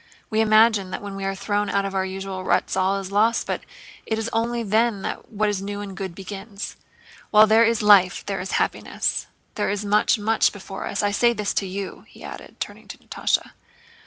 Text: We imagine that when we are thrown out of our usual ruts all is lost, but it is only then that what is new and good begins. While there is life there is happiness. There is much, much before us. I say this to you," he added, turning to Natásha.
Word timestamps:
We 0.31 0.41
imagine 0.41 0.89
that 0.89 1.03
when 1.03 1.15
we 1.15 1.25
are 1.25 1.35
thrown 1.35 1.69
out 1.69 1.85
of 1.85 1.93
our 1.93 2.03
usual 2.07 2.43
ruts 2.43 2.75
all 2.75 2.97
is 2.99 3.11
lost, 3.11 3.45
but 3.45 3.61
it 4.07 4.17
is 4.17 4.31
only 4.33 4.63
then 4.63 5.03
that 5.03 5.29
what 5.31 5.47
is 5.47 5.61
new 5.61 5.79
and 5.79 5.95
good 5.95 6.15
begins. 6.15 6.75
While 7.29 7.45
there 7.45 7.63
is 7.63 7.83
life 7.83 8.25
there 8.25 8.39
is 8.41 8.53
happiness. 8.53 9.27
There 9.53 9.69
is 9.69 9.85
much, 9.85 10.17
much 10.17 10.51
before 10.53 10.87
us. 10.87 11.03
I 11.03 11.11
say 11.11 11.33
this 11.33 11.53
to 11.53 11.67
you," 11.67 12.05
he 12.07 12.23
added, 12.23 12.59
turning 12.59 12.87
to 12.87 12.97
Natásha. 12.97 13.51